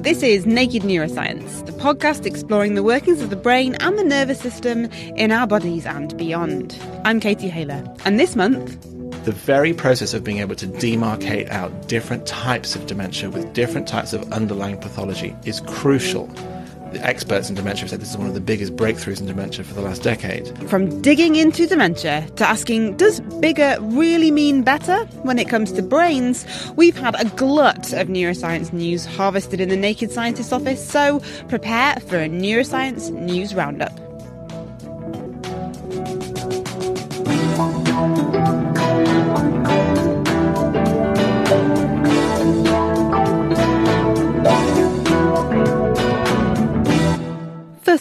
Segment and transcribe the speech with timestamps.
[0.00, 4.38] This is Naked Neuroscience, the podcast exploring the workings of the brain and the nervous
[4.38, 4.84] system
[5.16, 6.78] in our bodies and beyond.
[7.04, 8.80] I'm Katie Haylor, and this month,
[9.24, 13.88] the very process of being able to demarcate out different types of dementia with different
[13.88, 16.30] types of underlying pathology is crucial
[16.98, 19.74] experts in dementia have said this is one of the biggest breakthroughs in dementia for
[19.74, 20.46] the last decade.
[20.68, 25.82] From digging into dementia to asking, does bigger really mean better when it comes to
[25.82, 26.46] brains?
[26.76, 31.96] We've had a glut of neuroscience news harvested in the Naked Scientist office, so prepare
[32.00, 34.07] for a neuroscience news roundup.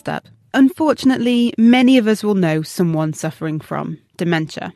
[0.07, 4.71] First up, unfortunately, many of us will know someone suffering from dementia.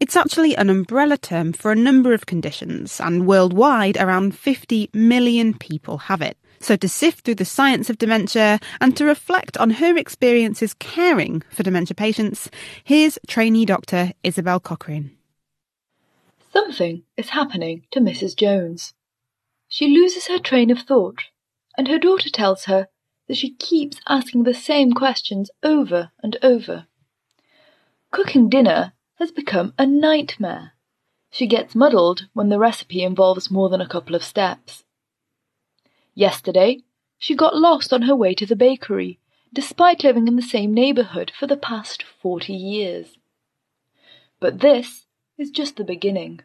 [0.00, 5.54] It's actually an umbrella term for a number of conditions, and worldwide, around 50 million
[5.54, 6.36] people have it.
[6.60, 11.42] So, to sift through the science of dementia and to reflect on her experiences caring
[11.48, 12.50] for dementia patients,
[12.84, 15.16] here's trainee doctor Isabel Cochrane.
[16.52, 18.36] Something is happening to Mrs.
[18.36, 18.92] Jones.
[19.68, 21.22] She loses her train of thought,
[21.78, 22.88] and her daughter tells her
[23.30, 26.88] that she keeps asking the same questions over and over.
[28.10, 30.72] Cooking dinner has become a nightmare.
[31.30, 34.82] She gets muddled when the recipe involves more than a couple of steps.
[36.12, 36.80] Yesterday,
[37.18, 39.20] she got lost on her way to the bakery,
[39.54, 43.16] despite living in the same neighborhood for the past 40 years.
[44.40, 45.06] But this
[45.38, 46.40] is just the beginning.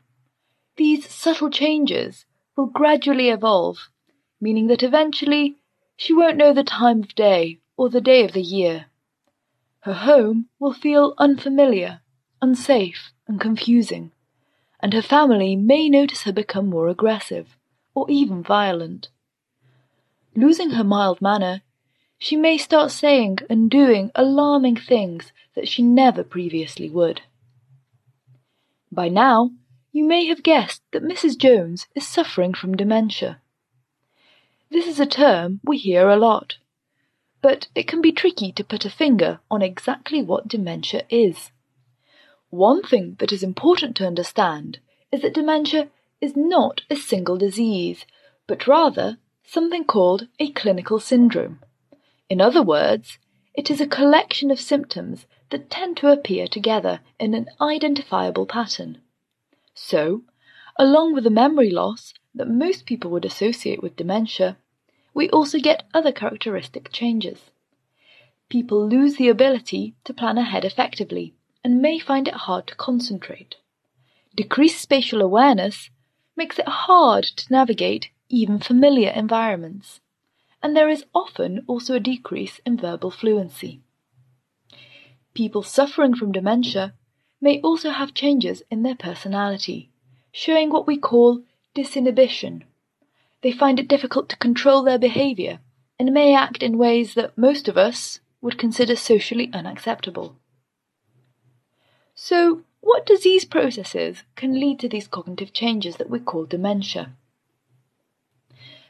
[0.77, 3.89] These subtle changes will gradually evolve,
[4.39, 5.55] meaning that eventually
[5.97, 8.85] she won't know the time of day or the day of the year.
[9.81, 12.01] Her home will feel unfamiliar,
[12.41, 14.11] unsafe, and confusing,
[14.79, 17.57] and her family may notice her become more aggressive
[17.93, 19.09] or even violent.
[20.35, 21.61] Losing her mild manner,
[22.17, 27.21] she may start saying and doing alarming things that she never previously would.
[28.91, 29.51] By now,
[29.91, 31.37] you may have guessed that Mrs.
[31.37, 33.41] Jones is suffering from dementia.
[34.71, 36.57] This is a term we hear a lot,
[37.41, 41.51] but it can be tricky to put a finger on exactly what dementia is.
[42.49, 44.79] One thing that is important to understand
[45.11, 45.89] is that dementia
[46.19, 48.05] is not a single disease,
[48.47, 51.59] but rather something called a clinical syndrome.
[52.27, 53.19] In other words,
[53.53, 58.97] it is a collection of symptoms that tend to appear together in an identifiable pattern.
[59.75, 60.23] So,
[60.77, 64.57] along with the memory loss that most people would associate with dementia,
[65.13, 67.49] we also get other characteristic changes.
[68.49, 73.55] People lose the ability to plan ahead effectively and may find it hard to concentrate.
[74.35, 75.89] Decreased spatial awareness
[76.35, 80.01] makes it hard to navigate even familiar environments,
[80.61, 83.81] and there is often also a decrease in verbal fluency.
[85.33, 86.93] People suffering from dementia
[87.39, 89.89] may also have changes in their personality,
[90.31, 91.43] showing what we call
[91.75, 92.63] disinhibition
[93.45, 95.59] they find it difficult to control their behavior
[95.99, 100.35] and may act in ways that most of us would consider socially unacceptable.
[102.15, 107.13] So, what disease processes can lead to these cognitive changes that we call dementia?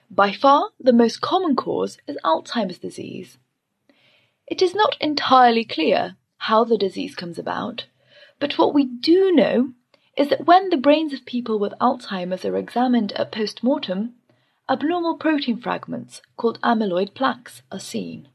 [0.10, 3.38] By far, the most common cause is Alzheimer's disease.
[4.48, 7.88] It is not entirely clear how the disease comes about,
[8.40, 9.74] but what we do know
[10.16, 14.16] is that when the brains of people with Alzheimer's are examined at post mortem,
[14.70, 18.28] abnormal protein fragments called amyloid plaques are seen.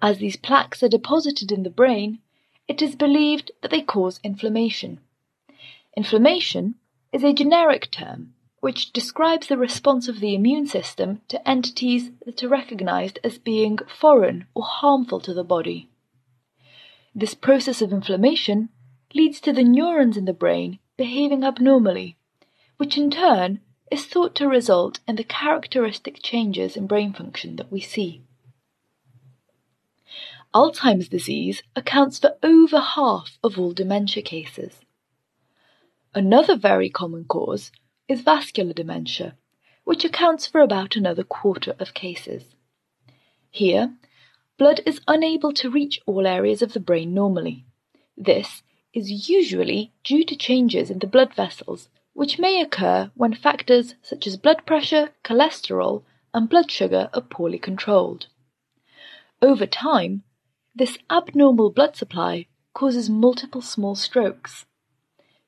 [0.00, 2.20] As these plaques are deposited in the brain,
[2.68, 5.00] it is believed that they cause inflammation.
[5.96, 6.76] Inflammation
[7.12, 12.42] is a generic term which describes the response of the immune system to entities that
[12.42, 15.88] are recognized as being foreign or harmful to the body.
[17.14, 18.68] This process of inflammation
[19.14, 22.16] leads to the neurons in the brain behaving abnormally,
[22.76, 23.60] which in turn
[23.90, 28.22] is thought to result in the characteristic changes in brain function that we see.
[30.54, 34.80] Alzheimer's disease accounts for over half of all dementia cases.
[36.14, 37.70] Another very common cause
[38.08, 39.36] is vascular dementia,
[39.84, 42.44] which accounts for about another quarter of cases.
[43.50, 43.94] Here,
[44.58, 47.64] blood is unable to reach all areas of the brain normally.
[48.16, 48.62] This
[48.92, 54.26] is usually due to changes in the blood vessels which may occur when factors such
[54.26, 56.02] as blood pressure, cholesterol,
[56.34, 58.26] and blood sugar are poorly controlled.
[59.42, 60.22] Over time,
[60.74, 64.66] this abnormal blood supply causes multiple small strokes.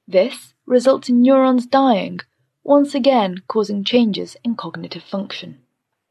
[0.07, 2.21] This results in neurons dying
[2.65, 5.61] once again causing changes in cognitive function.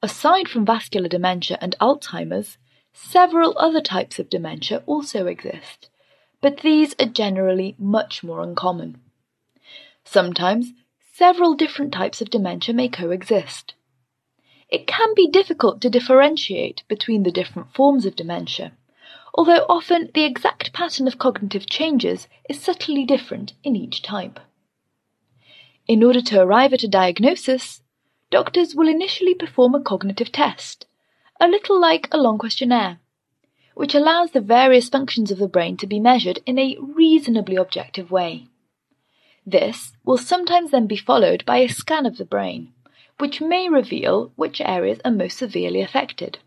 [0.02, 2.58] Aside from vascular dementia and Alzheimer's,
[2.94, 5.90] several other types of dementia also exist,
[6.42, 9.00] but these are generally much more uncommon.
[10.04, 10.74] Sometimes
[11.14, 13.76] several different types of dementia may coexist.
[14.70, 18.72] It can be difficult to differentiate between the different forms of dementia,
[19.36, 24.40] although often the exact pattern of cognitive changes is subtly different in each type.
[25.88, 27.82] In order to arrive at a diagnosis,
[28.30, 30.88] doctors will initially perform a cognitive test,
[31.40, 33.01] a little like a long questionnaire,
[33.82, 38.12] which allows the various functions of the brain to be measured in a reasonably objective
[38.12, 38.46] way.
[39.44, 42.74] This will sometimes then be followed by a scan of the brain,
[43.18, 46.38] which may reveal which areas are most severely affected.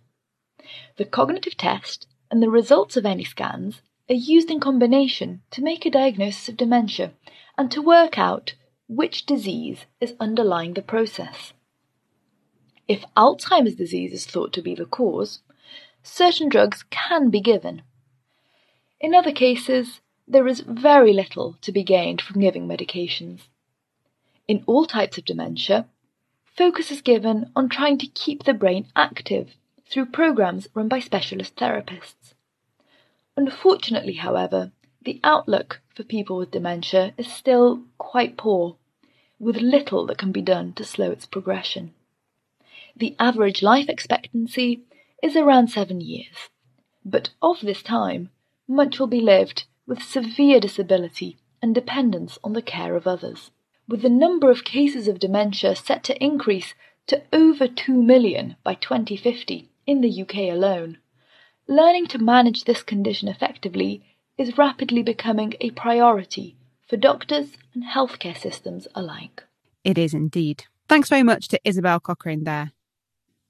[0.97, 5.85] The cognitive test and the results of any scans are used in combination to make
[5.85, 7.15] a diagnosis of dementia
[7.59, 8.55] and to work out
[8.87, 11.53] which disease is underlying the process.
[12.87, 15.41] If Alzheimer's disease is thought to be the cause,
[16.05, 17.83] certain drugs can be given.
[19.01, 23.49] In other cases, there is very little to be gained from giving medications.
[24.47, 25.87] In all types of dementia,
[26.45, 29.57] focus is given on trying to keep the brain active
[29.89, 32.35] through programs run by specialist therapists.
[33.37, 34.73] Unfortunately, however,
[35.03, 38.77] the outlook for people with dementia is still quite poor,
[39.39, 41.93] with little that can be done to slow its progression.
[42.97, 44.83] The average life expectancy
[45.25, 46.51] is around seven years,
[47.03, 48.29] but of this time,
[48.69, 53.51] much will be lived with severe disability and dependence on the care of others.
[53.89, 56.75] With the number of cases of dementia set to increase
[57.07, 60.99] to over 2 million by 2050, in the UK alone,
[61.67, 64.05] learning to manage this condition effectively
[64.37, 66.55] is rapidly becoming a priority
[66.87, 69.43] for doctors and healthcare systems alike.
[69.85, 70.65] It is indeed.
[70.87, 72.73] Thanks very much to Isabel Cochrane there.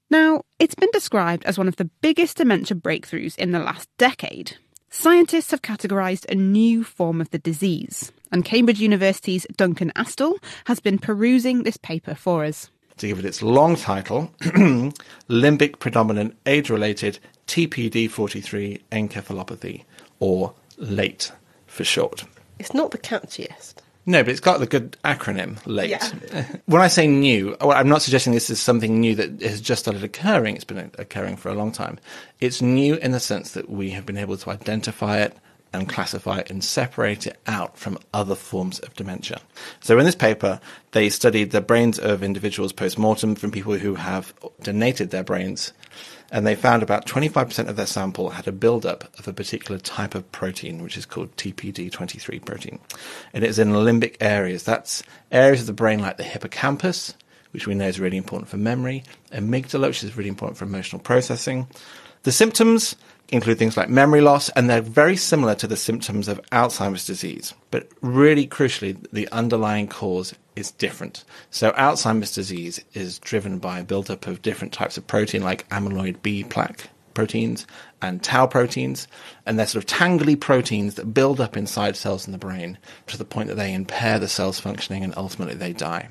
[0.09, 4.57] Now, it's been described as one of the biggest dementia breakthroughs in the last decade.
[4.89, 10.79] Scientists have categorised a new form of the disease, and Cambridge University's Duncan Astle has
[10.79, 16.69] been perusing this paper for us to give it its long title, Limbic Predominant Age
[16.69, 19.83] Related TDP43 Encephalopathy,
[20.19, 21.31] or LATE
[21.67, 22.25] for short.
[22.57, 23.75] It's not the catchiest.
[24.07, 25.89] No, but it's got the good acronym, LATE.
[25.89, 26.45] Yeah.
[26.65, 29.81] when I say new, oh, I'm not suggesting this is something new that has just
[29.81, 30.55] started occurring.
[30.55, 31.99] It's been occurring for a long time.
[32.39, 35.35] It's new in the sense that we have been able to identify it
[35.73, 39.41] and classify it and separate it out from other forms of dementia.
[39.81, 40.59] So in this paper,
[40.91, 45.73] they studied the brains of individuals post-mortem from people who have donated their brains,
[46.31, 50.15] and they found about 25% of their sample had a buildup of a particular type
[50.15, 52.79] of protein, which is called TDP23 protein.
[53.33, 54.63] And it's in limbic areas.
[54.63, 57.15] That's areas of the brain like the hippocampus,
[57.51, 61.01] which we know is really important for memory, amygdala, which is really important for emotional
[61.01, 61.67] processing.
[62.23, 62.95] The symptoms
[63.29, 67.53] include things like memory loss, and they're very similar to the symptoms of Alzheimer's disease.
[67.71, 71.23] But really crucially, the underlying cause is different.
[71.49, 76.21] So Alzheimer's disease is driven by a buildup of different types of protein like amyloid
[76.21, 77.65] B plaque proteins
[78.01, 79.07] and tau proteins,
[79.45, 83.17] and they're sort of tangly proteins that build up inside cells in the brain to
[83.17, 86.09] the point that they impair the cell's functioning and ultimately they die.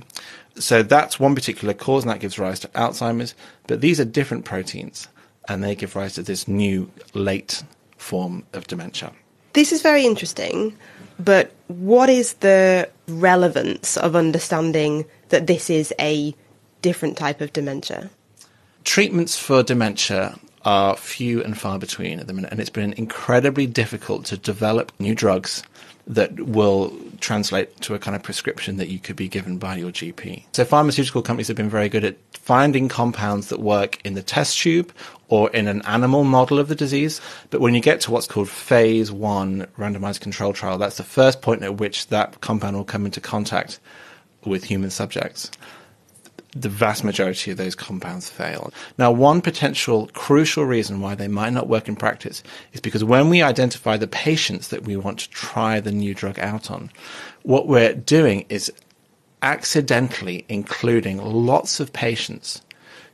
[0.56, 3.34] So that's one particular cause, and that gives rise to Alzheimer's.
[3.66, 5.08] But these are different proteins
[5.48, 7.62] and they give rise to this new late
[7.96, 9.12] form of dementia.
[9.54, 10.76] This is very interesting,
[11.18, 16.34] but what is the relevance of understanding that this is a
[16.82, 18.10] different type of dementia?
[18.82, 23.66] Treatments for dementia are few and far between at the minute, and it's been incredibly
[23.66, 25.62] difficult to develop new drugs
[26.06, 29.90] that will translate to a kind of prescription that you could be given by your
[29.90, 30.44] GP.
[30.52, 34.58] So pharmaceutical companies have been very good at finding compounds that work in the test
[34.58, 34.92] tube
[35.28, 37.20] or in an animal model of the disease.
[37.48, 41.40] But when you get to what's called phase one randomized control trial, that's the first
[41.40, 43.80] point at which that compound will come into contact
[44.44, 45.50] with human subjects
[46.54, 48.72] the vast majority of those compounds fail.
[48.98, 52.42] Now, one potential crucial reason why they might not work in practice
[52.72, 56.38] is because when we identify the patients that we want to try the new drug
[56.38, 56.90] out on,
[57.42, 58.72] what we're doing is
[59.42, 62.62] accidentally including lots of patients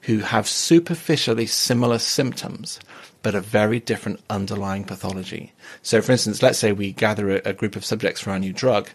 [0.03, 2.79] who have superficially similar symptoms
[3.23, 5.53] but a very different underlying pathology.
[5.83, 8.53] So, for instance, let's say we gather a, a group of subjects for our new
[8.53, 8.89] drug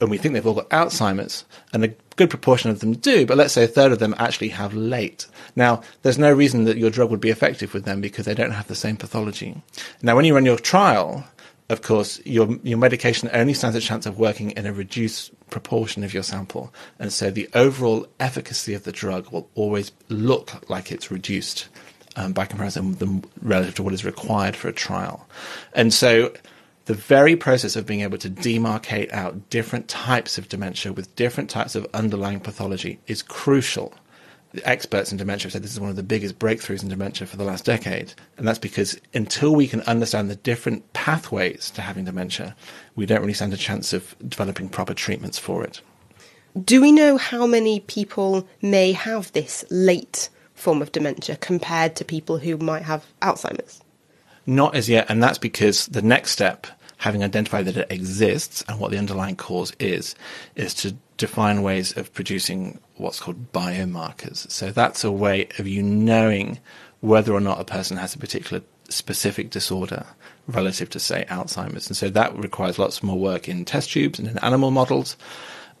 [0.00, 3.36] and we think they've all got Alzheimer's, and a good proportion of them do, but
[3.36, 5.26] let's say a third of them actually have late.
[5.56, 8.50] Now, there's no reason that your drug would be effective with them because they don't
[8.50, 9.62] have the same pathology.
[10.02, 11.24] Now, when you run your trial,
[11.70, 16.02] of course, your your medication only stands a chance of working in a reduced proportion
[16.02, 20.90] of your sample, and so the overall efficacy of the drug will always look like
[20.90, 21.68] it's reduced
[22.16, 25.28] um, by comparison with the, relative to what is required for a trial.
[25.74, 26.32] And so,
[26.88, 31.50] the very process of being able to demarcate out different types of dementia with different
[31.50, 33.92] types of underlying pathology is crucial
[34.52, 37.26] the experts in dementia have said this is one of the biggest breakthroughs in dementia
[37.26, 38.14] for the last decade.
[38.38, 42.56] And that's because until we can understand the different pathways to having dementia,
[42.96, 45.82] we don't really stand a chance of developing proper treatments for it.
[46.64, 52.04] Do we know how many people may have this late form of dementia compared to
[52.04, 53.82] people who might have Alzheimer's?
[54.46, 56.66] Not as yet, and that's because the next step,
[56.98, 60.14] having identified that it exists and what the underlying cause is,
[60.56, 64.50] is to define ways of producing what's called biomarkers.
[64.50, 66.58] So that's a way of you knowing
[67.00, 70.04] whether or not a person has a particular specific disorder
[70.48, 71.86] relative to, say, Alzheimer's.
[71.86, 75.16] And so that requires lots more work in test tubes and in animal models,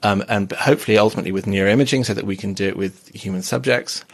[0.02, 4.04] um, and hopefully ultimately with neuroimaging so that we can do it with human subjects.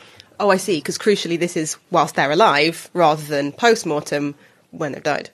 [0.40, 4.34] Oh, I see, because crucially this is whilst they're alive rather than post mortem
[4.70, 5.30] when they've died.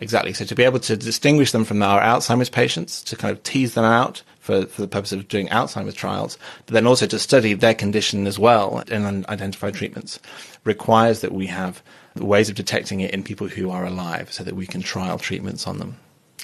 [0.00, 0.32] Exactly.
[0.32, 3.74] So to be able to distinguish them from our Alzheimer's patients, to kind of tease
[3.74, 7.52] them out for, for the purpose of doing Alzheimer's trials, but then also to study
[7.52, 10.18] their condition as well and identify treatments,
[10.64, 11.82] requires that we have
[12.16, 15.66] ways of detecting it in people who are alive so that we can trial treatments
[15.66, 15.96] on them.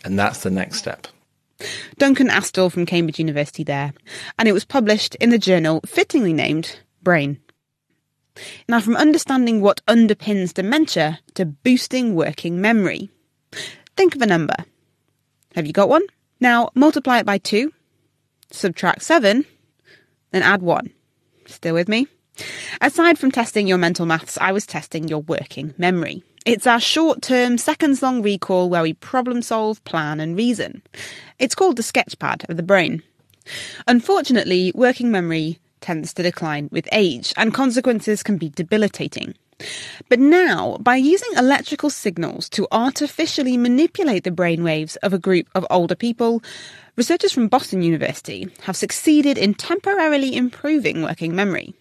[0.05, 1.07] And that's the next step.
[1.97, 3.95] Duncan Astle from Cambridge University there,
[4.39, 7.41] and it was published in the journal fittingly named Brain.
[8.69, 13.11] Now, from understanding what underpins dementia to boosting working memory.
[13.97, 14.57] Think of a number.
[15.55, 16.03] Have you got one?
[16.41, 17.73] Now multiply it by 2,
[18.51, 19.45] subtract 7,
[20.33, 20.91] then add 1.
[21.47, 22.07] Still with me?
[22.81, 26.23] Aside from testing your mental maths, I was testing your working memory.
[26.45, 30.83] It's our short term, seconds long recall where we problem solve, plan, and reason.
[31.39, 33.03] It's called the sketchpad of the brain.
[33.87, 39.35] Unfortunately, working memory tends to decline with age, and consequences can be debilitating.
[40.09, 45.67] But now, by using electrical signals to artificially manipulate the brainwaves of a group of
[45.71, 46.43] older people,
[46.97, 51.75] researchers from Boston University have succeeded in temporarily improving working memory.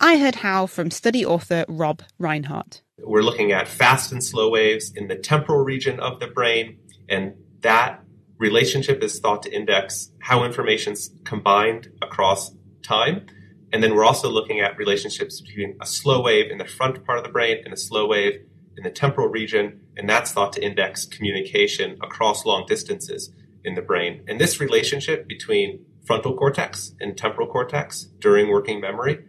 [0.00, 2.82] I heard how from study author Rob Reinhart.
[2.98, 6.78] We're looking at fast and slow waves in the temporal region of the brain,
[7.08, 8.02] and that
[8.38, 12.52] relationship is thought to index how information's combined across
[12.82, 13.26] time.
[13.72, 17.18] And then we're also looking at relationships between a slow wave in the front part
[17.18, 18.40] of the brain and a slow wave
[18.76, 23.30] in the temporal region, and that's thought to index communication across long distances
[23.64, 24.22] in the brain.
[24.28, 29.24] And this relationship between frontal cortex and temporal cortex during working memory,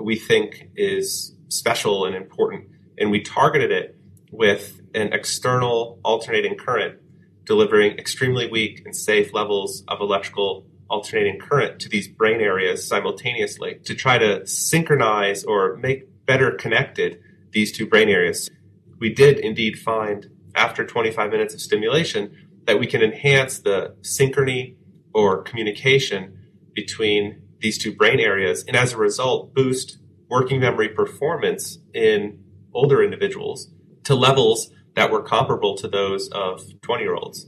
[0.00, 2.68] we think is special and important.
[2.98, 3.96] And we targeted it
[4.30, 6.98] with an external alternating current
[7.44, 13.78] delivering extremely weak and safe levels of electrical alternating current to these brain areas simultaneously
[13.84, 17.20] to try to synchronize or make better connected
[17.52, 18.50] these two brain areas.
[18.98, 24.76] We did indeed find after 25 minutes of stimulation that we can enhance the synchrony
[25.14, 26.38] or communication
[26.74, 32.38] between these two brain areas and as a result boost working memory performance in
[32.74, 33.70] older individuals
[34.04, 37.46] to levels that were comparable to those of 20 year olds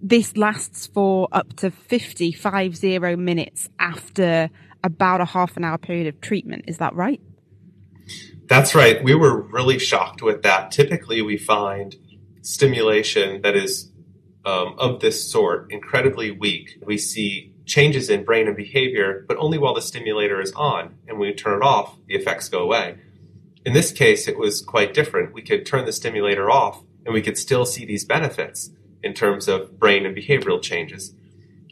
[0.00, 4.50] this lasts for up to 50, five zero minutes after
[4.84, 6.64] about a half an hour period of treatment.
[6.68, 7.20] Is that right?
[8.46, 9.02] That's right.
[9.02, 10.70] We were really shocked with that.
[10.70, 11.96] Typically, we find
[12.42, 13.92] stimulation that is
[14.44, 16.78] um, of this sort incredibly weak.
[16.84, 20.94] We see changes in brain and behavior, but only while the stimulator is on.
[21.06, 22.96] And when we turn it off, the effects go away.
[23.66, 25.34] In this case, it was quite different.
[25.34, 28.70] We could turn the stimulator off and we could still see these benefits
[29.02, 31.14] in terms of brain and behavioral changes.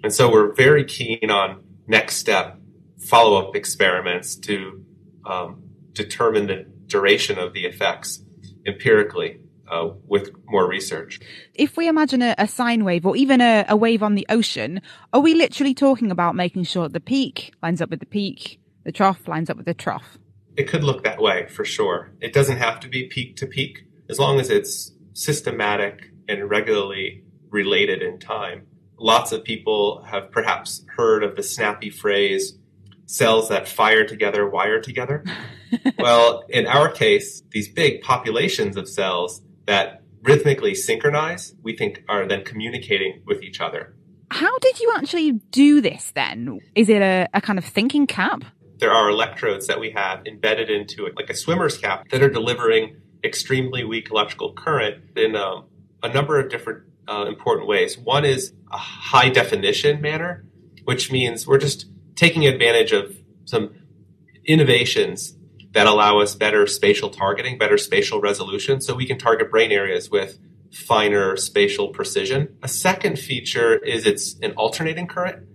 [0.03, 2.59] And so we're very keen on next step
[2.99, 4.85] follow up experiments to
[5.25, 8.23] um, determine the duration of the effects
[8.67, 9.41] empirically
[9.71, 11.21] uh, with more research.
[11.55, 14.81] If we imagine a, a sine wave or even a, a, wave on the ocean,
[15.13, 18.93] are we literally talking about making sure the peak lines up with the peak, the
[18.93, 20.19] trough lines up with the trough?
[20.57, 22.13] It could look that way for sure.
[22.21, 27.25] It doesn't have to be peak to peak as long as it's systematic and regularly
[27.51, 28.67] related in time.
[28.99, 32.59] Lots of people have perhaps heard of the snappy phrase,
[33.07, 35.25] cells that fire together wire together.
[35.99, 42.27] well, in our case, these big populations of cells that rhythmically synchronize, we think are
[42.27, 43.95] then communicating with each other.
[44.31, 46.59] How did you actually do this then?
[46.75, 48.43] Is it a, a kind of thinking cap?
[48.79, 52.29] There are electrodes that we have embedded into it, like a swimmer's cap, that are
[52.29, 55.65] delivering extremely weak electrical current in um,
[56.03, 57.99] a number of different uh, important ways.
[57.99, 60.45] One is a high definition manner,
[60.85, 63.75] which means we're just taking advantage of some
[64.45, 65.37] innovations
[65.73, 70.11] that allow us better spatial targeting, better spatial resolution, so we can target brain areas
[70.11, 70.39] with
[70.73, 72.57] finer spatial precision.
[72.63, 75.47] A second feature is it's an alternating current.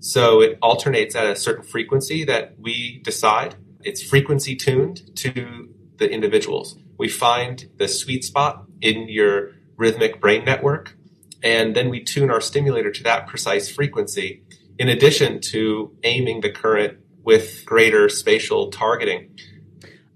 [0.00, 3.56] So it alternates at a certain frequency that we decide.
[3.82, 6.76] It's frequency tuned to the individuals.
[6.98, 10.94] We find the sweet spot in your rhythmic brain network,
[11.42, 14.42] and then we tune our stimulator to that precise frequency,
[14.78, 19.30] in addition to aiming the current with greater spatial targeting.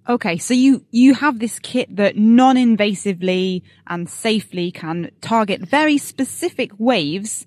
[0.08, 6.72] Okay, so you, you have this kit that non-invasively and safely can target very specific
[6.78, 7.46] waves,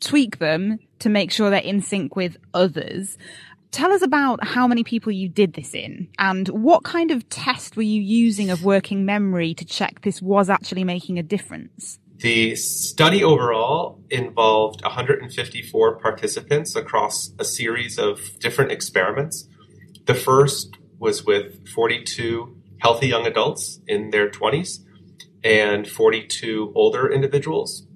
[0.00, 3.18] tweak them to make sure they're in sync with others.
[3.74, 7.74] Tell us about how many people you did this in and what kind of test
[7.74, 11.98] were you using of working memory to check this was actually making a difference?
[12.18, 19.48] The study overall involved 154 participants across a series of different experiments.
[20.04, 24.84] The first was with 42 healthy young adults in their 20s
[25.42, 27.88] and 42 older individuals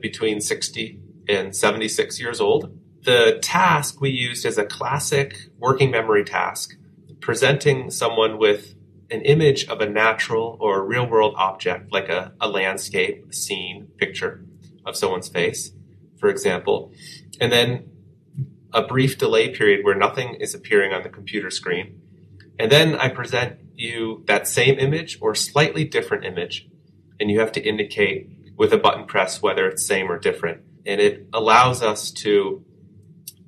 [0.00, 2.78] between 60 and 76 years old.
[3.06, 6.76] The task we used is a classic working memory task,
[7.20, 8.74] presenting someone with
[9.12, 14.44] an image of a natural or real world object, like a, a landscape, scene, picture
[14.84, 15.70] of someone's face,
[16.18, 16.90] for example,
[17.40, 17.88] and then
[18.72, 22.00] a brief delay period where nothing is appearing on the computer screen.
[22.58, 26.68] And then I present you that same image or slightly different image,
[27.20, 30.62] and you have to indicate with a button press whether it's same or different.
[30.84, 32.64] And it allows us to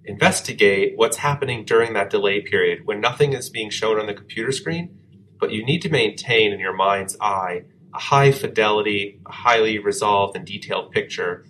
[0.09, 4.53] investigate what's happening during that delay period when nothing is being shown on the computer
[4.53, 4.99] screen,
[5.39, 10.37] but you need to maintain in your mind's eye a high fidelity, a highly resolved
[10.37, 11.45] and detailed picture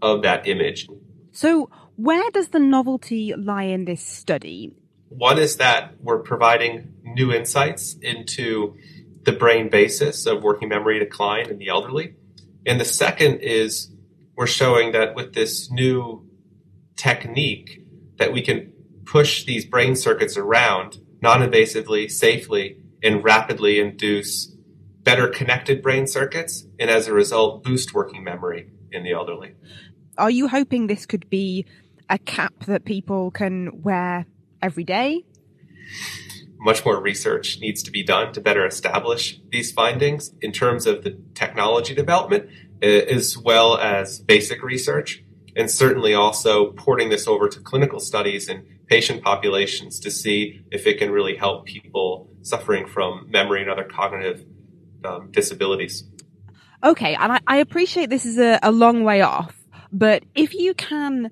[0.00, 0.88] of that image.
[1.32, 4.74] So, where does the novelty lie in this study?
[5.08, 8.76] One is that we're providing new insights into
[9.22, 12.14] the brain basis of working memory decline in the elderly.
[12.66, 13.90] And the second is
[14.36, 16.28] we're showing that with this new
[16.96, 17.83] technique,
[18.18, 18.72] that we can
[19.04, 24.54] push these brain circuits around non-invasively, safely, and rapidly induce
[25.02, 29.54] better connected brain circuits, and as a result, boost working memory in the elderly.
[30.16, 31.66] Are you hoping this could be
[32.08, 34.26] a cap that people can wear
[34.62, 35.24] every day?
[36.58, 41.04] Much more research needs to be done to better establish these findings in terms of
[41.04, 42.48] the technology development,
[42.80, 45.23] eh, as well as basic research
[45.56, 50.86] and certainly also porting this over to clinical studies and patient populations to see if
[50.86, 54.44] it can really help people suffering from memory and other cognitive
[55.04, 56.04] um, disabilities.
[56.82, 59.54] Okay, and I, I appreciate this is a, a long way off,
[59.92, 61.30] but if you can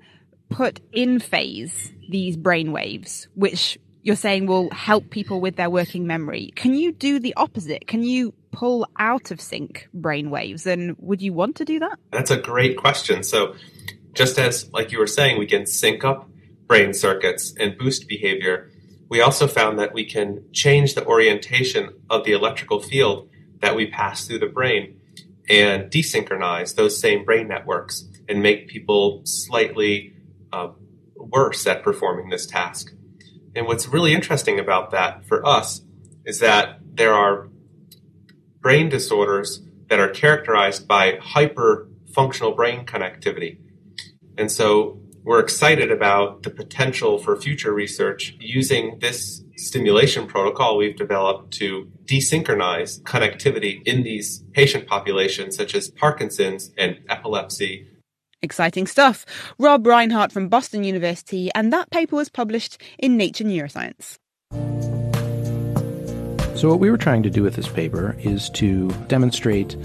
[0.48, 6.06] put in phase these brain waves, which you're saying will help people with their working
[6.06, 7.86] memory, can you do the opposite?
[7.86, 10.66] Can you pull out of sync brain waves?
[10.66, 11.98] And would you want to do that?
[12.10, 13.22] That's a great question.
[13.22, 13.54] So
[14.14, 16.28] just as, like you were saying, we can sync up
[16.66, 18.70] brain circuits and boost behavior,
[19.08, 23.28] we also found that we can change the orientation of the electrical field
[23.60, 24.98] that we pass through the brain
[25.48, 30.14] and desynchronize those same brain networks and make people slightly
[30.52, 30.68] uh,
[31.16, 32.92] worse at performing this task.
[33.54, 35.82] And what's really interesting about that for us
[36.24, 37.48] is that there are
[38.60, 43.58] brain disorders that are characterized by hyper functional brain connectivity.
[44.42, 50.96] And so we're excited about the potential for future research using this stimulation protocol we've
[50.96, 57.86] developed to desynchronize connectivity in these patient populations, such as Parkinson's and epilepsy.
[58.42, 59.24] Exciting stuff.
[59.60, 64.16] Rob Reinhart from Boston University, and that paper was published in Nature Neuroscience.
[66.58, 69.76] So, what we were trying to do with this paper is to demonstrate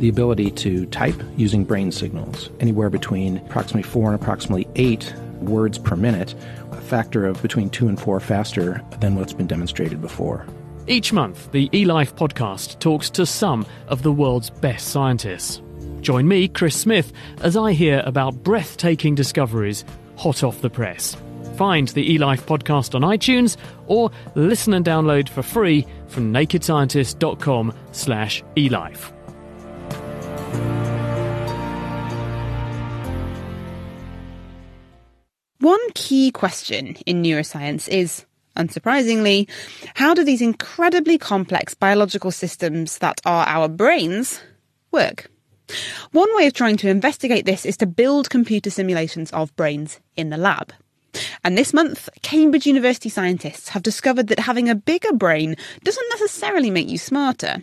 [0.00, 5.78] the ability to type using brain signals, anywhere between approximately four and approximately eight words
[5.78, 6.34] per minute,
[6.72, 10.46] a factor of between two and four faster than what's been demonstrated before.
[10.86, 15.62] Each month, the eLife podcast talks to some of the world's best scientists.
[16.00, 19.84] Join me, Chris Smith, as I hear about breathtaking discoveries
[20.16, 21.16] hot off the press.
[21.56, 28.42] Find the eLife podcast on iTunes or listen and download for free from nakedscientist.com slash
[28.56, 29.12] elife.
[35.94, 38.24] Key question in neuroscience is,
[38.56, 39.48] unsurprisingly,
[39.94, 44.40] how do these incredibly complex biological systems that are our brains
[44.90, 45.30] work?
[46.12, 50.30] One way of trying to investigate this is to build computer simulations of brains in
[50.30, 50.72] the lab.
[51.44, 56.70] And this month, Cambridge University scientists have discovered that having a bigger brain doesn't necessarily
[56.70, 57.62] make you smarter.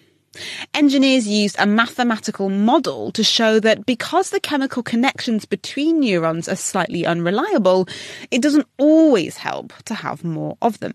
[0.74, 6.56] Engineers used a mathematical model to show that because the chemical connections between neurons are
[6.56, 7.88] slightly unreliable,
[8.32, 10.94] it doesn't always help to have more of them.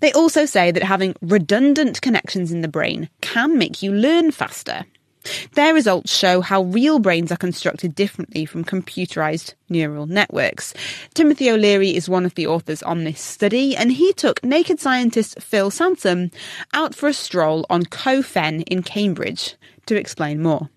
[0.00, 4.84] They also say that having redundant connections in the brain can make you learn faster.
[5.54, 10.74] Their results show how real brains are constructed differently from computerized neural networks.
[11.14, 15.40] Timothy O'Leary is one of the authors on this study, and he took naked scientist
[15.40, 16.30] Phil Sansom
[16.72, 19.56] out for a stroll on Coe Fen in Cambridge
[19.86, 20.68] to explain more.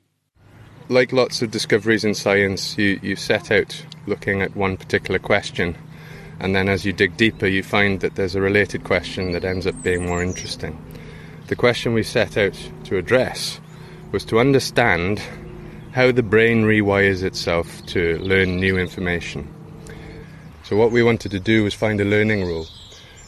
[0.87, 5.75] Like lots of discoveries in science, you, you set out looking at one particular question,
[6.39, 9.65] and then as you dig deeper, you find that there's a related question that ends
[9.65, 10.79] up being more interesting.
[11.47, 13.59] The question we set out to address
[14.15, 15.21] was to understand
[15.91, 19.45] how the brain rewires itself to learn new information.
[20.63, 22.65] So, what we wanted to do was find a learning rule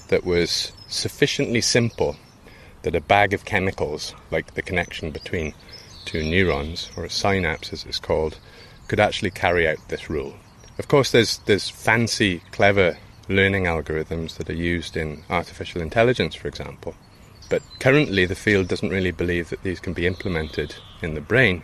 [0.07, 2.15] that was sufficiently simple
[2.83, 5.53] that a bag of chemicals, like the connection between
[6.05, 8.39] two neurons, or a synapse as it's called,
[8.87, 10.35] could actually carry out this rule.
[10.79, 12.97] Of course, there's, there's fancy, clever
[13.27, 16.95] learning algorithms that are used in artificial intelligence, for example.
[17.49, 21.63] But currently, the field doesn't really believe that these can be implemented in the brain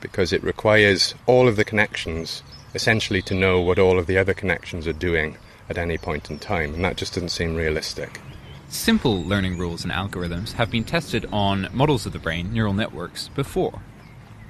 [0.00, 2.42] because it requires all of the connections
[2.74, 5.36] essentially to know what all of the other connections are doing
[5.68, 8.20] at any point in time, and that just doesn't seem realistic.
[8.68, 13.28] Simple learning rules and algorithms have been tested on models of the brain, neural networks,
[13.28, 13.80] before.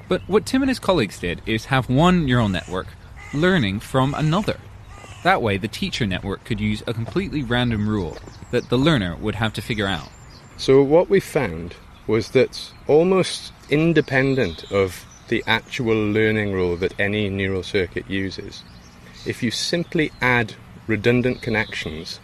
[0.09, 2.87] But what Tim and his colleagues did is have one neural network
[3.35, 4.59] learning from another.
[5.25, 8.17] That way, the teacher network could use a completely random rule
[8.51, 10.09] that the learner would have to figure out.
[10.63, 11.75] So, what we found
[12.07, 18.63] was that almost independent of the actual learning rule that any neural circuit uses,
[19.27, 20.55] if you simply add
[20.87, 22.21] redundant connections,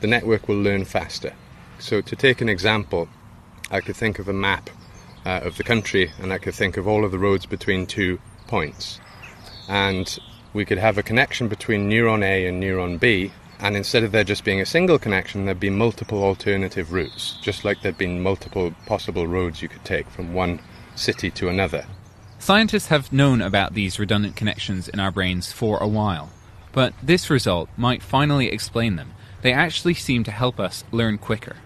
[0.00, 1.32] the network will learn faster.
[1.80, 3.08] So, to take an example,
[3.68, 4.70] I could think of a map
[5.26, 8.20] uh, of the country and I could think of all of the roads between two
[8.46, 9.00] points.
[9.68, 10.06] And
[10.52, 14.24] we could have a connection between neuron A and neuron B, and instead of there
[14.24, 18.74] just being a single connection, there'd be multiple alternative routes, just like there'd been multiple
[18.86, 20.60] possible roads you could take from one
[20.94, 21.84] city to another.
[22.38, 26.30] Scientists have known about these redundant connections in our brains for a while,
[26.72, 29.12] but this result might finally explain them.
[29.42, 31.56] They actually seem to help us learn quicker.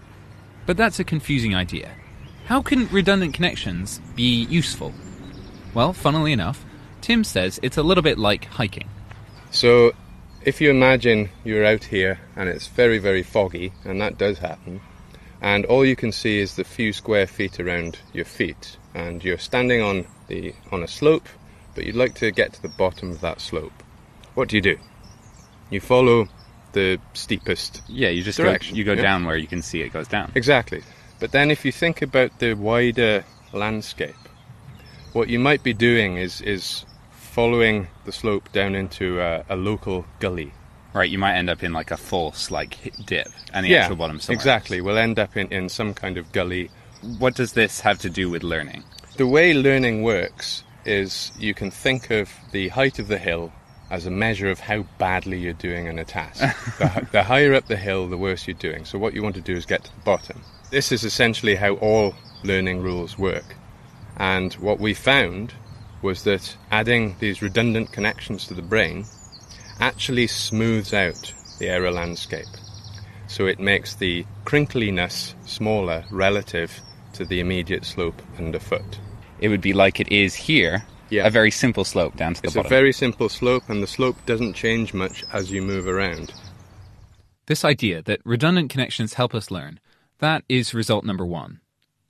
[0.65, 1.91] But that's a confusing idea.
[2.45, 4.93] How can redundant connections be useful?
[5.73, 6.65] Well, funnily enough,
[7.01, 8.89] Tim says it's a little bit like hiking.
[9.51, 9.93] So,
[10.45, 14.79] if you imagine you're out here and it's very, very foggy, and that does happen,
[15.41, 19.39] and all you can see is the few square feet around your feet, and you're
[19.39, 21.27] standing on the on a slope,
[21.73, 23.83] but you'd like to get to the bottom of that slope.
[24.35, 24.77] What do you do?
[25.71, 26.27] You follow
[26.73, 27.81] the steepest.
[27.87, 29.01] Yeah, you just direction, go, you go yeah?
[29.01, 30.31] down where you can see it goes down.
[30.35, 30.83] Exactly.
[31.19, 34.15] But then if you think about the wider landscape,
[35.13, 36.85] what you might be doing is is
[37.35, 40.53] following the slope down into a, a local gully.
[40.93, 43.97] Right, you might end up in like a false like dip, and the yeah, actual
[43.97, 44.37] bottom somewhere.
[44.37, 44.79] exactly.
[44.79, 46.71] We'll end up in, in some kind of gully.
[47.19, 48.85] What does this have to do with learning?
[49.17, 53.51] The way learning works is you can think of the height of the hill
[53.91, 56.39] as a measure of how badly you're doing in a task.
[56.77, 58.85] the, the higher up the hill, the worse you're doing.
[58.85, 60.41] So what you want to do is get to the bottom.
[60.71, 63.57] This is essentially how all learning rules work.
[64.15, 65.53] And what we found
[66.01, 69.05] was that adding these redundant connections to the brain
[69.79, 72.45] actually smooths out the error landscape.
[73.27, 76.71] So it makes the crinkliness smaller relative
[77.13, 78.99] to the immediate slope underfoot.
[79.39, 81.25] It would be like it is here, Yeah.
[81.27, 82.67] a very simple slope down to the It's bottom.
[82.67, 86.33] a very simple slope, and the slope doesn't change much as you move around.
[87.47, 89.79] This idea that redundant connections help us learn,
[90.19, 91.59] that is result number one.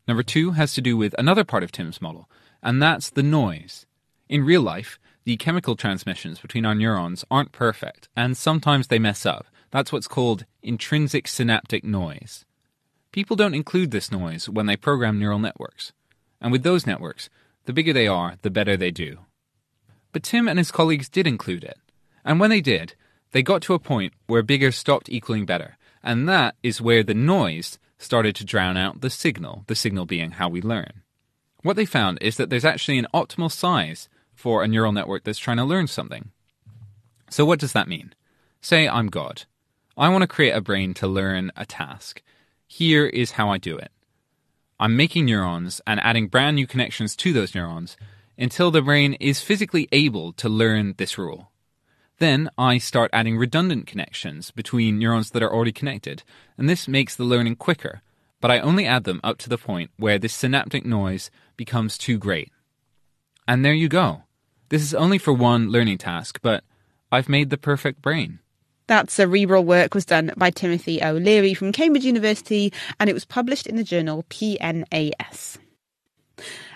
[0.08, 2.30] Number two has to do with another part of Tim's model,
[2.66, 3.86] and that's the noise.
[4.28, 9.24] In real life, the chemical transmissions between our neurons aren't perfect, and sometimes they mess
[9.26, 9.46] up.
[9.70, 12.44] That's what's called intrinsic synaptic noise.
[13.12, 15.94] People don't include this noise when they program neural networks.
[16.42, 17.30] And with those networks,
[17.66, 19.20] the bigger they are, the better they do.
[20.12, 21.78] But Tim and his colleagues did include it.
[22.24, 22.96] And when they did,
[23.32, 25.78] they got to a point where bigger stopped equaling better.
[26.04, 30.32] And that is where the noise started to drown out the signal, the signal being
[30.32, 31.04] how we learn.
[31.66, 35.40] What they found is that there's actually an optimal size for a neural network that's
[35.40, 36.30] trying to learn something.
[37.32, 38.14] So, what does that mean?
[38.62, 39.46] Say I'm God.
[39.98, 42.22] I want to create a brain to learn a task.
[42.68, 43.92] Here is how I do it.
[44.80, 47.98] I'm making neurons and adding brand new connections to those neurons
[48.38, 51.50] until the brain is physically able to learn this rule.
[52.20, 56.22] Then I start adding redundant connections between neurons that are already connected,
[56.60, 58.04] and this makes the learning quicker,
[58.40, 62.18] but I only add them up to the point where this synaptic noise becomes too
[62.18, 62.52] great.
[63.48, 64.24] And there you go.
[64.70, 66.64] This is only for one learning task, but
[67.12, 68.40] I've made the perfect brain.
[68.88, 73.68] That cerebral work was done by Timothy O'Leary from Cambridge University and it was published
[73.68, 75.58] in the journal PNAS.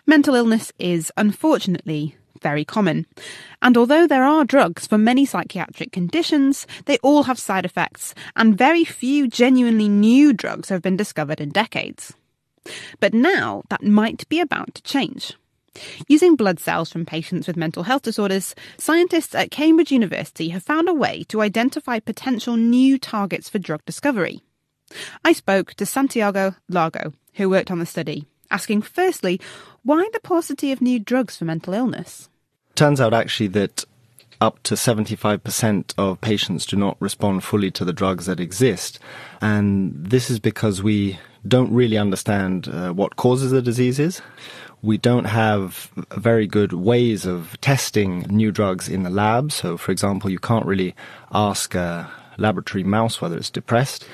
[0.08, 3.06] Mental illness is, unfortunately, very common.
[3.62, 8.58] And although there are drugs for many psychiatric conditions, they all have side effects, and
[8.58, 12.14] very few genuinely new drugs have been discovered in decades.
[13.00, 15.34] But now that might be about to change.
[16.08, 20.90] Using blood cells from patients with mental health disorders, scientists at Cambridge University have found
[20.90, 24.42] a way to identify potential new targets for drug discovery.
[25.24, 29.40] I spoke to Santiago Lago, who worked on the study, asking firstly
[29.84, 32.30] why the paucity of new drugs for mental illness.
[32.76, 33.86] Turns out actually that
[34.42, 39.00] up to 75% of patients do not respond fully to the drugs that exist.
[39.42, 44.22] And this is because we don't really understand uh, what causes the diseases.
[44.82, 49.52] We don't have very good ways of testing new drugs in the lab.
[49.52, 50.96] So, for example, you can't really
[51.34, 54.06] ask a laboratory mouse whether it's depressed.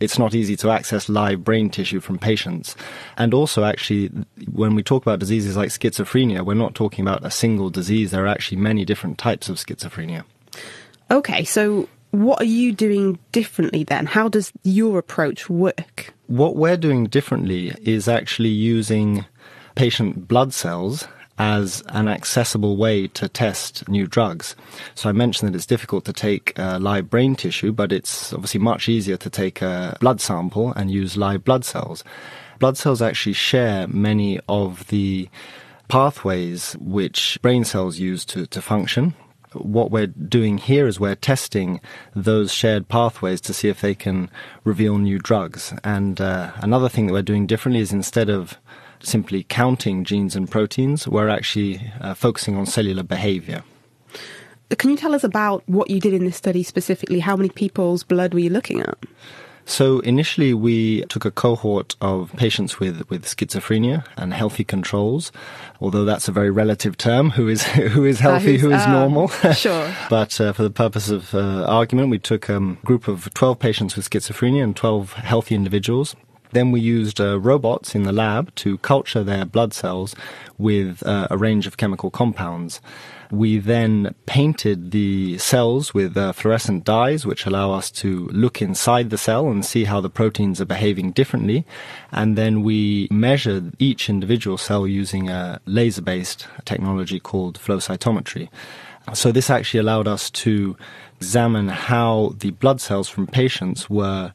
[0.00, 2.76] It's not easy to access live brain tissue from patients.
[3.16, 4.10] And also, actually,
[4.52, 8.10] when we talk about diseases like schizophrenia, we're not talking about a single disease.
[8.10, 10.24] There are actually many different types of schizophrenia.
[11.10, 14.06] Okay, so what are you doing differently then?
[14.06, 16.12] How does your approach work?
[16.26, 19.24] What we're doing differently is actually using
[19.74, 24.54] patient blood cells as an accessible way to test new drugs.
[24.94, 28.60] So I mentioned that it's difficult to take uh, live brain tissue, but it's obviously
[28.60, 32.04] much easier to take a blood sample and use live blood cells.
[32.60, 35.28] Blood cells actually share many of the
[35.88, 39.14] pathways which brain cells use to, to function.
[39.52, 41.80] What we're doing here is we're testing
[42.14, 44.30] those shared pathways to see if they can
[44.64, 45.72] reveal new drugs.
[45.84, 48.58] And uh, another thing that we're doing differently is instead of
[49.04, 51.06] simply counting genes and proteins.
[51.06, 53.62] We're actually uh, focusing on cellular behavior.
[54.70, 57.20] Can you tell us about what you did in this study specifically?
[57.20, 58.98] How many people's blood were you looking at?
[59.66, 65.32] So initially, we took a cohort of patients with, with schizophrenia and healthy controls.
[65.80, 67.62] Although that's a very relative term, who is
[67.94, 69.28] who is healthy, uh, who is uh, normal.
[69.54, 69.94] sure.
[70.10, 73.58] but uh, for the purpose of uh, argument, we took a um, group of twelve
[73.58, 76.14] patients with schizophrenia and twelve healthy individuals.
[76.54, 80.14] Then we used uh, robots in the lab to culture their blood cells
[80.56, 82.80] with uh, a range of chemical compounds.
[83.32, 89.10] We then painted the cells with uh, fluorescent dyes, which allow us to look inside
[89.10, 91.66] the cell and see how the proteins are behaving differently.
[92.12, 98.48] And then we measured each individual cell using a laser based technology called flow cytometry.
[99.12, 100.76] So this actually allowed us to
[101.16, 104.32] examine how the blood cells from patients were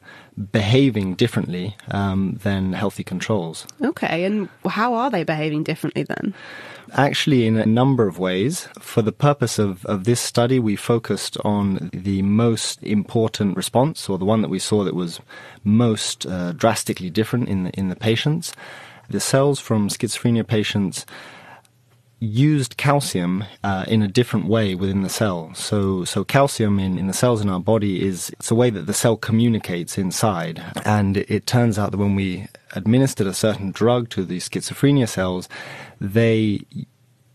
[0.52, 3.66] behaving differently um, than healthy controls.
[3.82, 6.34] Okay, and how are they behaving differently then?
[6.94, 8.68] Actually, in a number of ways.
[8.80, 14.18] For the purpose of, of this study, we focused on the most important response, or
[14.18, 15.20] the one that we saw that was
[15.62, 18.52] most uh, drastically different in the, in the patients.
[19.08, 21.06] The cells from schizophrenia patients
[22.20, 25.52] used calcium uh, in a different way within the cell.
[25.54, 28.86] So, so calcium in, in the cells in our body is it's a way that
[28.86, 30.62] the cell communicates inside.
[30.84, 35.48] And it, turns out that when we administered a certain drug to the schizophrenia cells,
[35.98, 36.60] they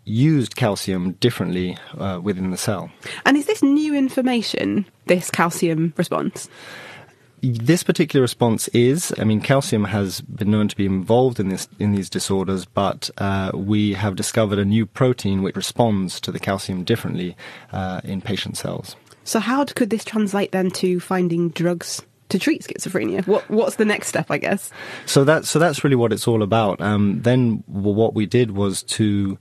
[0.06, 2.92] used calcium differently uh, within the cell.
[3.26, 6.48] And is this new information, this calcium response?
[7.52, 11.68] This particular response is, I mean, calcium has been known to be involved in this
[11.78, 16.40] in these disorders, but uh, we have discovered a new protein which responds to the
[16.40, 17.38] calcium differently
[17.72, 18.96] uh, in patient cells.
[19.26, 23.26] So, how could this translate then to finding drugs to treat schizophrenia?
[23.28, 24.72] What what's the next step, I guess?
[25.06, 26.82] So that so that's really what it's all about.
[26.82, 29.38] Um, then what we did was to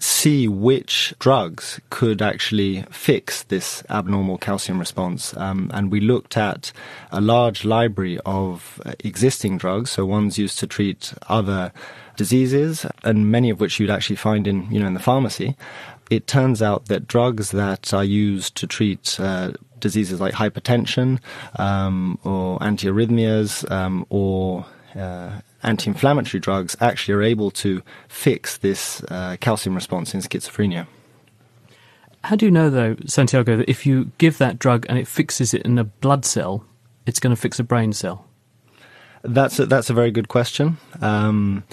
[0.00, 5.36] see which drugs could actually fix this abnormal calcium response.
[5.36, 6.72] Um, and we looked at
[7.10, 11.72] a large library of existing drugs, so ones used to treat other
[12.16, 15.56] diseases, and many of which you'd actually find in, you know, in the pharmacy.
[16.10, 21.20] It turns out that drugs that are used to treat uh, diseases like hypertension
[21.58, 24.64] um, or antiarrhythmias um, or
[24.96, 30.86] uh, anti-inflammatory drugs actually are able to fix this uh, calcium response in schizophrenia.
[32.24, 35.54] How do you know, though, Santiago, that if you give that drug and it fixes
[35.54, 36.64] it in a blood cell,
[37.06, 38.24] it's going to fix a brain cell?
[39.22, 40.78] That's a, that's a very good question.
[41.00, 41.64] Um,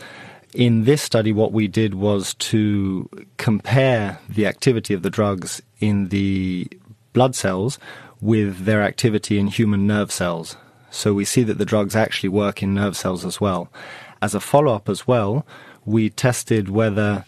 [0.53, 6.07] In this study, what we did was to compare the activity of the drugs in
[6.09, 6.69] the
[7.11, 7.77] blood cells
[8.21, 10.55] with their activity in human nerve cells.
[10.95, 13.69] So we see that the drugs actually work in nerve cells as well.
[14.21, 15.45] As a follow up as well,
[15.85, 17.25] we tested whether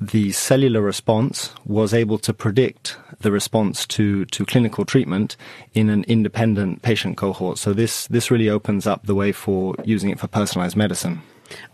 [0.00, 5.36] the cellular response was able to predict the response to, to clinical treatment
[5.74, 7.58] in an independent patient cohort.
[7.58, 11.20] So this, this really opens up the way for using it for personalized medicine.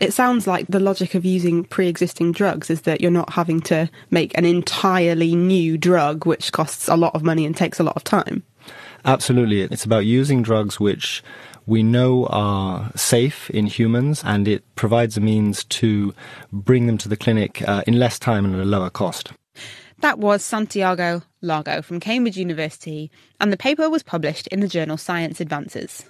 [0.00, 3.61] It sounds like the logic of using pre existing drugs is that you're not having
[3.62, 7.85] to make an entirely new drug, which costs a lot of money and takes a
[7.85, 8.42] lot of time.
[9.04, 9.62] Absolutely.
[9.62, 11.22] It's about using drugs which
[11.66, 16.14] we know are safe in humans and it provides a means to
[16.52, 19.32] bring them to the clinic uh, in less time and at a lower cost.
[20.00, 24.98] That was Santiago Lago from Cambridge University, and the paper was published in the journal
[24.98, 26.04] Science Advances.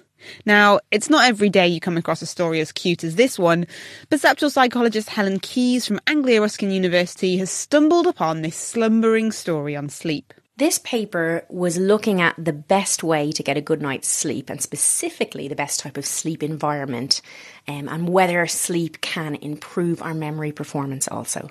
[0.47, 3.67] Now, it's not every day you come across a story as cute as this one.
[4.11, 9.89] Perceptual psychologist Helen Keyes from Anglia Ruskin University has stumbled upon this slumbering story on
[9.89, 10.33] sleep.
[10.57, 14.63] This paper was looking at the best way to get a good night's sleep and
[14.63, 17.21] specifically the best type of sleep environment
[17.67, 21.49] um, and whether sleep can improve our memory performance also.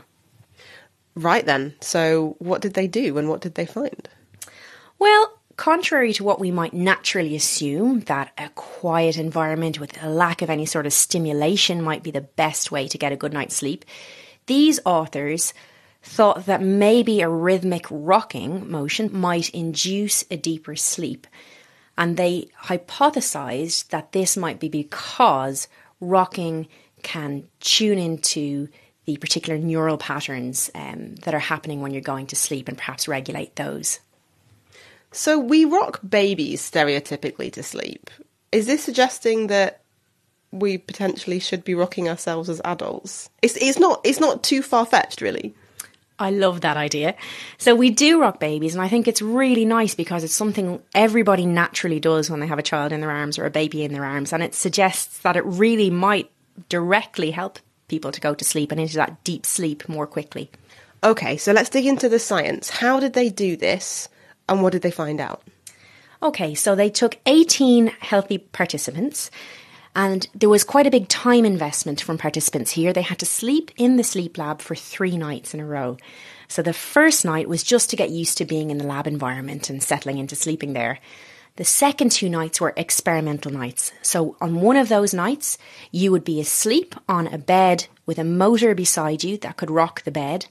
[1.16, 1.76] Right then.
[1.82, 4.08] So, what did they do and what did they find?
[5.00, 10.42] Well, contrary to what we might naturally assume, that a quiet environment with a lack
[10.42, 13.56] of any sort of stimulation might be the best way to get a good night's
[13.56, 13.84] sleep,
[14.46, 15.54] these authors
[16.04, 21.26] thought that maybe a rhythmic rocking motion might induce a deeper sleep.
[21.98, 25.68] And they hypothesized that this might be because
[26.02, 26.68] rocking
[27.04, 28.68] can tune into
[29.06, 33.08] the particular neural patterns um, that are happening when you're going to sleep and perhaps
[33.08, 34.00] regulate those.
[35.12, 38.10] So we rock babies stereotypically to sleep.
[38.52, 39.82] Is this suggesting that
[40.52, 43.30] we potentially should be rocking ourselves as adults?
[43.42, 45.54] It's it's not it's not too far fetched, really.
[46.19, 47.15] I love that idea.
[47.58, 51.45] So we do rock babies, and I think it's really nice because it's something everybody
[51.45, 54.06] naturally does when they have a child in their arms or a baby in their
[54.06, 56.30] arms, and it suggests that it really might
[56.69, 60.49] directly help people to go to sleep and into that deep sleep more quickly.
[61.04, 62.69] Okay, so let's dig into the science.
[62.69, 64.08] How did they do this,
[64.47, 65.43] and what did they find out?
[66.21, 69.30] Okay, so they took 18 healthy participants
[69.95, 72.93] and there was quite a big time investment from participants here.
[72.93, 75.97] They had to sleep in the sleep lab for three nights in a row.
[76.47, 79.69] So the first night was just to get used to being in the lab environment
[79.69, 80.99] and settling into sleeping there.
[81.56, 83.91] The second two nights were experimental nights.
[84.01, 85.60] So on one of those nights,
[85.91, 90.03] you would be asleep on a bed with a motor beside you that could rock
[90.03, 90.47] the bed.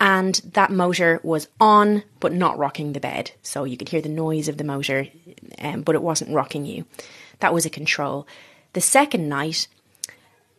[0.00, 3.32] And that motor was on, but not rocking the bed.
[3.42, 5.08] So you could hear the noise of the motor,
[5.58, 6.86] um, but it wasn't rocking you.
[7.40, 8.26] That was a control.
[8.76, 9.68] The second night,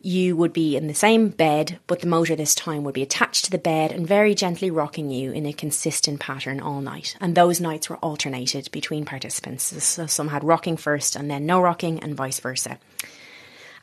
[0.01, 3.45] you would be in the same bed, but the motor this time would be attached
[3.45, 7.15] to the bed and very gently rocking you in a consistent pattern all night.
[7.21, 9.65] And those nights were alternated between participants.
[9.83, 12.79] So some had rocking first and then no rocking, and vice versa.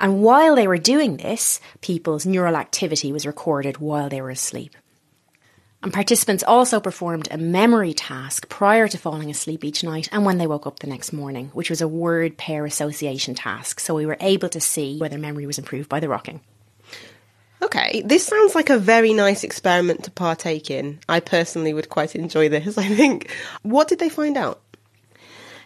[0.00, 4.74] And while they were doing this, people's neural activity was recorded while they were asleep.
[5.84, 10.38] And participants also performed a memory task prior to falling asleep each night and when
[10.38, 13.80] they woke up the next morning, which was a word pair association task.
[13.80, 16.40] So we were able to see whether memory was improved by the rocking.
[17.60, 21.00] Okay, this sounds like a very nice experiment to partake in.
[21.06, 23.30] I personally would quite enjoy this, I think.
[23.60, 24.62] What did they find out?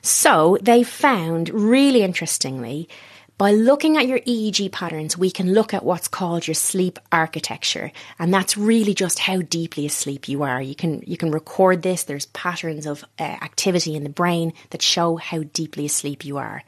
[0.02, 2.88] So they found, really interestingly,
[3.38, 7.92] by looking at your EEG patterns, we can look at what's called your sleep architecture,
[8.18, 10.60] and that's really just how deeply asleep you are.
[10.60, 12.02] You can you can record this.
[12.02, 16.64] There's patterns of uh, activity in the brain that show how deeply asleep you are,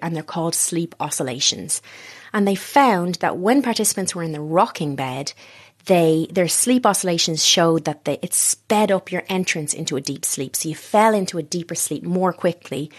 [0.00, 1.82] and they're called sleep oscillations.
[2.32, 5.32] And they found that when participants were in the rocking bed,
[5.86, 10.24] they their sleep oscillations showed that they, it sped up your entrance into a deep
[10.24, 12.92] sleep, so you fell into a deeper sleep more quickly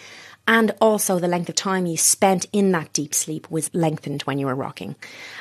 [0.48, 4.38] and also the length of time you spent in that deep sleep was lengthened when
[4.38, 4.96] you were rocking.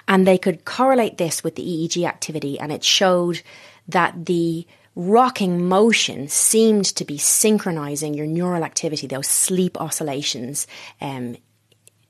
[0.08, 3.42] And they could correlate this with the EEG activity, and it showed
[3.88, 10.66] that the rocking motion seemed to be synchronizing your neural activity, those sleep oscillations,
[11.00, 11.36] um,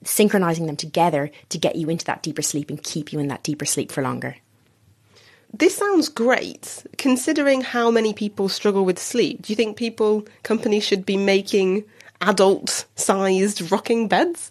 [0.04, 3.42] synchronizing them together to get you into that deeper sleep and keep you in that
[3.42, 4.36] deeper sleep for longer.
[5.52, 9.42] This sounds great, considering how many people struggle with sleep.
[9.42, 11.84] Do you think people, companies should be making
[12.28, 14.50] adult sized rocking beds?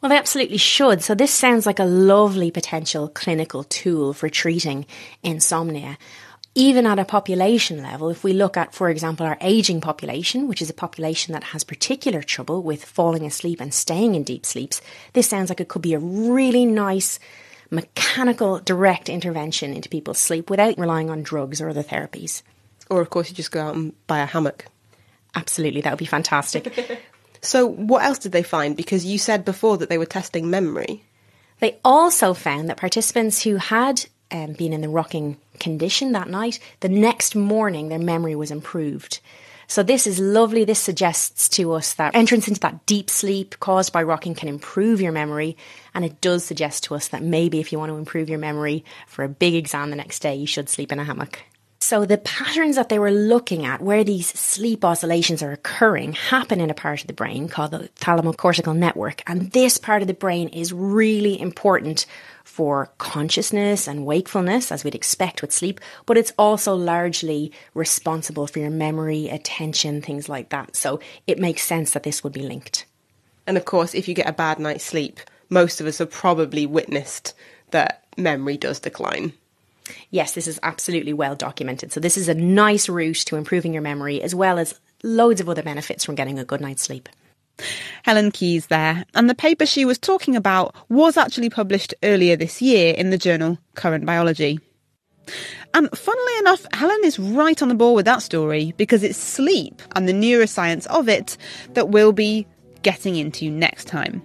[0.00, 1.02] Well, they absolutely should.
[1.02, 4.86] So, this sounds like a lovely potential clinical tool for treating
[5.22, 5.96] insomnia.
[6.54, 10.60] Even at a population level, if we look at, for example, our aging population, which
[10.60, 14.82] is a population that has particular trouble with falling asleep and staying in deep sleeps,
[15.14, 17.18] this sounds like it could be a really nice
[17.70, 22.42] mechanical, direct intervention into people's sleep without relying on drugs or other therapies.
[22.90, 24.66] Or, of course, you just go out and buy a hammock.
[25.34, 27.00] Absolutely, that would be fantastic.
[27.40, 28.76] so, what else did they find?
[28.76, 31.04] Because you said before that they were testing memory.
[31.60, 36.58] They also found that participants who had um, been in the rocking condition that night,
[36.80, 39.20] the next morning their memory was improved.
[39.68, 40.64] So this is lovely.
[40.64, 45.00] This suggests to us that entrance into that deep sleep caused by rocking can improve
[45.00, 45.56] your memory.
[45.94, 48.84] And it does suggest to us that maybe if you want to improve your memory
[49.06, 51.42] for a big exam the next day, you should sleep in a hammock.
[51.82, 56.60] So the patterns that they were looking at where these sleep oscillations are occurring happen
[56.60, 59.28] in a part of the brain called the thalamocortical network.
[59.28, 62.06] And this part of the brain is really important
[62.44, 68.60] for consciousness and wakefulness, as we'd expect with sleep, but it's also largely responsible for
[68.60, 70.76] your memory, attention, things like that.
[70.76, 72.86] So it makes sense that this would be linked.
[73.44, 75.18] And of course, if you get a bad night's sleep,
[75.50, 77.34] most of us have probably witnessed
[77.72, 79.32] that memory does decline.
[80.10, 81.92] Yes, this is absolutely well documented.
[81.92, 85.48] So, this is a nice route to improving your memory as well as loads of
[85.48, 87.08] other benefits from getting a good night's sleep.
[88.04, 92.62] Helen Keyes there, and the paper she was talking about was actually published earlier this
[92.62, 94.58] year in the journal Current Biology.
[95.74, 99.80] And funnily enough, Helen is right on the ball with that story because it's sleep
[99.94, 101.36] and the neuroscience of it
[101.74, 102.46] that we'll be
[102.82, 104.22] getting into next time.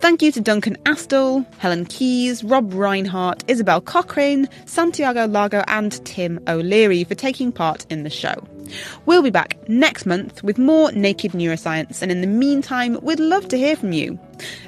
[0.00, 6.40] Thank you to Duncan Astle, Helen Keyes, Rob Reinhart, Isabel Cochrane, Santiago Lago, and Tim
[6.46, 8.34] O'Leary for taking part in the show.
[9.06, 13.48] We'll be back next month with more Naked Neuroscience, and in the meantime, we'd love
[13.48, 14.18] to hear from you.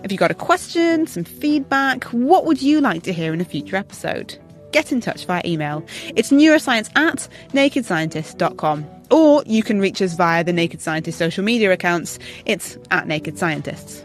[0.03, 3.45] If you've got a question, some feedback, what would you like to hear in a
[3.45, 4.37] future episode?
[4.73, 5.85] Get in touch via email.
[6.17, 8.87] It's neuroscience at nakedscientist.com.
[9.11, 12.21] Or you can reach us via the Naked Scientist social media accounts.
[12.45, 14.05] It's at Naked Scientists.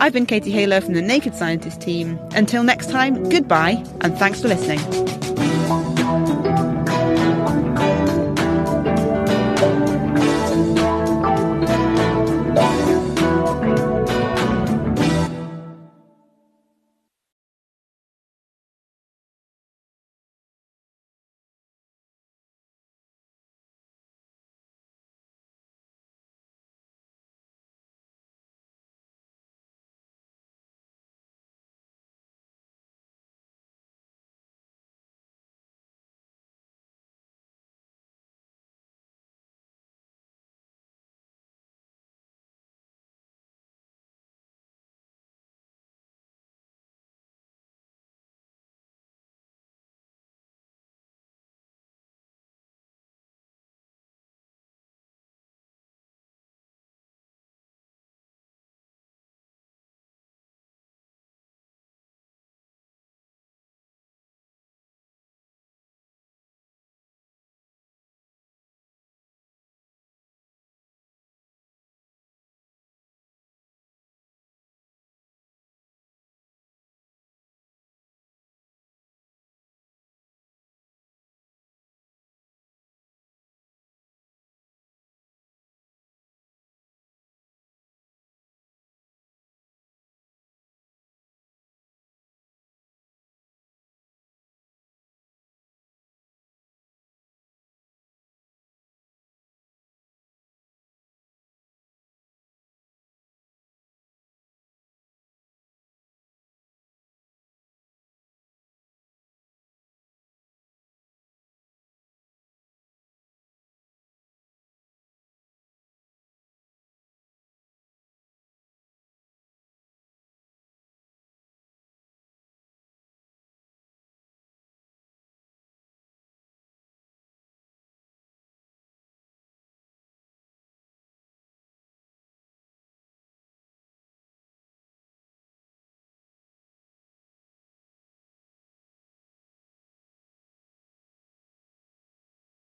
[0.00, 2.18] I've been Katie Haylor from the Naked Scientist team.
[2.32, 4.78] Until next time, goodbye and thanks for listening.